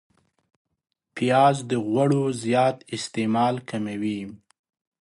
[1.15, 4.21] پیاز د غوړو زیات استعمال کموي